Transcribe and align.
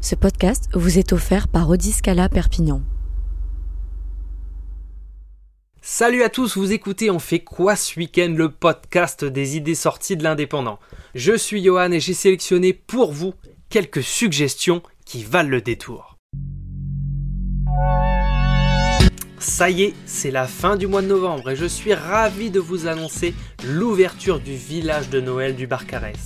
Ce 0.00 0.14
podcast 0.14 0.68
vous 0.72 0.98
est 0.98 1.12
offert 1.12 1.48
par 1.48 1.68
Odiscala 1.68 2.28
Perpignan. 2.28 2.82
Salut 5.80 6.22
à 6.22 6.28
tous, 6.28 6.56
vous 6.56 6.72
écoutez 6.72 7.10
On 7.10 7.18
fait 7.18 7.40
quoi 7.40 7.76
ce 7.76 7.98
week-end 7.98 8.32
le 8.36 8.50
podcast 8.50 9.24
des 9.24 9.56
idées 9.56 9.74
sorties 9.74 10.16
de 10.16 10.22
l'indépendant. 10.22 10.78
Je 11.14 11.36
suis 11.36 11.64
Johan 11.64 11.90
et 11.92 12.00
j'ai 12.00 12.14
sélectionné 12.14 12.72
pour 12.72 13.12
vous 13.12 13.34
quelques 13.68 14.02
suggestions 14.02 14.82
qui 15.04 15.24
valent 15.24 15.48
le 15.48 15.60
détour. 15.60 16.16
Ça 19.38 19.70
y 19.70 19.82
est, 19.84 19.94
c'est 20.06 20.30
la 20.30 20.46
fin 20.46 20.76
du 20.76 20.86
mois 20.86 21.02
de 21.02 21.08
novembre 21.08 21.50
et 21.50 21.56
je 21.56 21.66
suis 21.66 21.94
ravi 21.94 22.50
de 22.50 22.60
vous 22.60 22.86
annoncer 22.86 23.34
l'ouverture 23.64 24.40
du 24.40 24.54
village 24.54 25.08
de 25.08 25.20
Noël 25.20 25.56
du 25.56 25.66
Barcarès. 25.66 26.16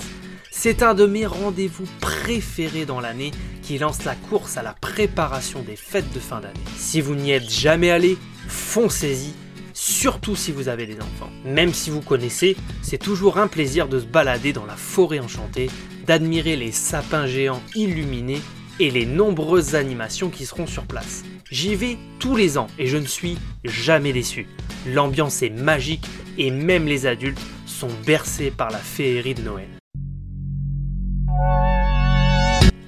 C'est 0.51 0.83
un 0.83 0.95
de 0.95 1.07
mes 1.07 1.27
rendez-vous 1.27 1.87
préférés 2.01 2.85
dans 2.85 3.01
l'année 3.01 3.31
lance 3.79 4.05
la 4.05 4.15
course 4.15 4.57
à 4.57 4.63
la 4.63 4.75
préparation 4.75 5.63
des 5.63 5.77
fêtes 5.77 6.13
de 6.13 6.21
fin 6.21 6.41
d'année. 6.41 6.55
Si 6.77 7.01
vous 7.01 7.15
n'y 7.15 7.33
êtes 7.33 7.51
jamais 7.51 7.91
allé, 7.91 8.17
foncez-y, 8.49 9.33
surtout 9.75 10.37
si 10.37 10.53
vous 10.53 10.69
avez 10.69 10.87
des 10.87 10.97
enfants. 10.97 11.31
Même 11.45 11.73
si 11.73 11.91
vous 11.91 12.03
connaissez, 12.03 12.57
c'est 12.83 12.99
toujours 12.99 13.39
un 13.39 13.49
plaisir 13.49 13.89
de 13.89 14.01
se 14.01 14.07
balader 14.07 14.53
dans 14.53 14.67
la 14.67 14.77
forêt 14.77 15.21
enchantée, 15.21 15.71
d'admirer 16.07 16.57
les 16.57 16.73
sapins 16.73 17.27
géants 17.27 17.63
illuminés 17.75 18.41
et 18.79 18.91
les 18.91 19.07
nombreuses 19.07 19.75
animations 19.75 20.31
qui 20.31 20.47
seront 20.47 20.67
sur 20.67 20.85
place. 20.85 21.23
J'y 21.51 21.75
vais 21.75 21.99
tous 22.19 22.37
les 22.37 22.59
ans 22.59 22.69
et 22.79 22.87
je 22.87 22.97
ne 22.97 23.07
suis 23.07 23.39
jamais 23.65 24.13
déçu. 24.13 24.47
L'ambiance 24.87 25.43
est 25.43 25.51
magique 25.51 26.07
et 26.39 26.51
même 26.51 26.87
les 26.87 27.07
adultes 27.07 27.41
sont 27.67 27.91
bercés 28.07 28.51
par 28.51 28.71
la 28.71 28.79
féerie 28.79 29.35
de 29.35 29.43
Noël. 29.43 29.80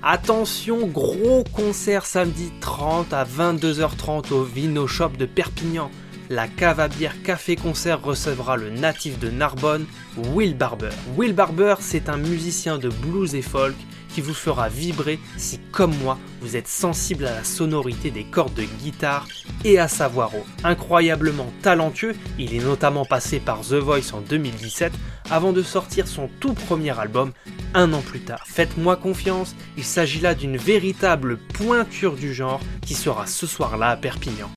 Attention, 0.05 0.89
gros 0.89 1.45
concert 1.53 2.07
samedi 2.07 2.51
30 2.61 3.13
à 3.13 3.25
22h30 3.25 4.33
au 4.33 4.43
Vino 4.43 4.89
Shop 4.89 5.11
de 5.11 5.27
Perpignan. 5.27 5.93
La 6.29 6.49
cave 6.49 6.81
à 6.81 6.89
bière 6.89 7.23
Café 7.23 7.55
Concert 7.55 8.03
recevra 8.03 8.57
le 8.57 8.71
natif 8.71 9.21
de 9.21 9.31
Narbonne, 9.31 9.87
Will 10.35 10.57
Barber. 10.57 10.91
Will 11.17 11.35
Barber, 11.35 11.77
c'est 11.79 12.09
un 12.09 12.17
musicien 12.17 12.79
de 12.79 12.89
blues 12.89 13.37
et 13.37 13.43
folk 13.43 13.77
qui 14.13 14.21
vous 14.21 14.35
fera 14.35 14.69
vibrer 14.69 15.21
si, 15.37 15.61
comme 15.71 15.95
moi, 16.03 16.19
vous 16.41 16.57
êtes 16.57 16.69
sensible 16.69 17.25
à 17.27 17.37
la 17.37 17.45
sonorité 17.45 18.11
des 18.11 18.25
cordes 18.25 18.55
de 18.55 18.65
guitare 18.65 19.29
et 19.65 19.79
à 19.79 19.87
sa 19.87 20.09
voix. 20.09 20.33
Incroyablement 20.65 21.53
talentueux, 21.63 22.17
il 22.41 22.55
est 22.55 22.65
notamment 22.65 23.05
passé 23.05 23.39
par 23.39 23.61
The 23.61 23.75
Voice 23.75 24.13
en 24.13 24.21
2017 24.21 24.93
avant 25.33 25.53
de 25.53 25.63
sortir 25.63 26.07
son 26.07 26.29
tout 26.41 26.53
premier 26.53 26.97
album 26.99 27.33
un 27.75 27.93
an 27.95 28.03
plus 28.03 28.21
tard. 28.21 28.45
Faites-moi 28.47 28.97
confiance, 28.97 29.57
il 29.79 29.85
s'agit 29.85 30.21
là 30.21 30.35
d'une 30.35 30.59
véritable 30.59 31.39
pointure 31.39 32.17
du 32.17 32.35
genre 32.35 32.61
qui 32.83 32.95
sera 32.95 33.27
ce 33.27 33.47
soir-là 33.47 33.89
à 33.89 33.97
Perpignan. 33.97 34.51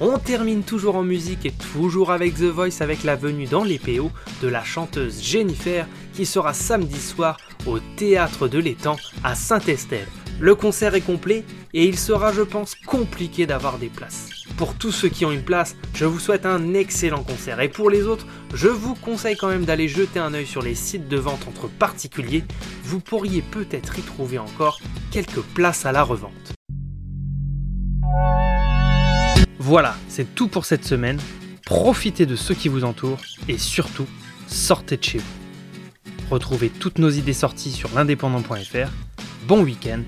On 0.00 0.18
termine 0.18 0.62
toujours 0.62 0.96
en 0.96 1.02
musique 1.02 1.46
et 1.46 1.52
toujours 1.72 2.10
avec 2.10 2.34
The 2.34 2.42
Voice 2.42 2.80
avec 2.80 3.04
la 3.04 3.16
venue 3.16 3.46
dans 3.46 3.64
les 3.64 3.78
PO 3.78 4.10
de 4.42 4.48
la 4.48 4.62
chanteuse 4.64 5.22
Jennifer 5.22 5.86
qui 6.12 6.26
sera 6.26 6.54
samedi 6.54 7.00
soir 7.00 7.36
au 7.66 7.78
Théâtre 7.96 8.48
de 8.48 8.58
l'Étang 8.58 8.96
à 9.22 9.34
Saint-Estève. 9.34 10.08
Le 10.40 10.54
concert 10.54 10.94
est 10.94 11.00
complet 11.00 11.44
et 11.74 11.84
il 11.84 11.98
sera 11.98 12.32
je 12.32 12.42
pense 12.42 12.74
compliqué 12.74 13.46
d'avoir 13.46 13.78
des 13.78 13.88
places. 13.88 14.37
Pour 14.58 14.74
tous 14.74 14.90
ceux 14.90 15.08
qui 15.08 15.24
ont 15.24 15.30
une 15.30 15.44
place, 15.44 15.76
je 15.94 16.04
vous 16.04 16.18
souhaite 16.18 16.44
un 16.44 16.74
excellent 16.74 17.22
concert 17.22 17.60
et 17.60 17.68
pour 17.68 17.90
les 17.90 18.02
autres, 18.02 18.26
je 18.52 18.66
vous 18.66 18.96
conseille 18.96 19.36
quand 19.36 19.46
même 19.46 19.64
d'aller 19.64 19.86
jeter 19.86 20.18
un 20.18 20.34
œil 20.34 20.46
sur 20.46 20.62
les 20.62 20.74
sites 20.74 21.06
de 21.06 21.16
vente 21.16 21.46
entre 21.46 21.68
particuliers, 21.68 22.42
vous 22.82 22.98
pourriez 22.98 23.40
peut-être 23.40 24.00
y 24.00 24.02
trouver 24.02 24.36
encore 24.36 24.80
quelques 25.12 25.42
places 25.42 25.86
à 25.86 25.92
la 25.92 26.02
revente. 26.02 26.32
Voilà, 29.60 29.94
c'est 30.08 30.34
tout 30.34 30.48
pour 30.48 30.64
cette 30.64 30.84
semaine. 30.84 31.20
Profitez 31.64 32.26
de 32.26 32.34
ceux 32.34 32.56
qui 32.56 32.68
vous 32.68 32.82
entourent 32.82 33.20
et 33.46 33.58
surtout, 33.58 34.06
sortez 34.48 34.96
de 34.96 35.04
chez 35.04 35.18
vous. 35.18 36.32
Retrouvez 36.32 36.68
toutes 36.68 36.98
nos 36.98 37.10
idées 37.10 37.32
sorties 37.32 37.70
sur 37.70 37.94
l'indépendant.fr. 37.94 38.90
Bon 39.46 39.62
week-end 39.62 40.00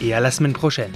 et 0.00 0.14
à 0.14 0.20
la 0.20 0.30
semaine 0.30 0.54
prochaine. 0.54 0.92